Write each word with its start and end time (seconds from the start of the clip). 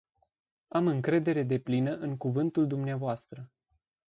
Am 0.67 0.87
încredere 0.87 1.43
deplină 1.43 1.95
în 1.95 2.17
cuvântul 2.17 2.67
dvs. 2.67 3.27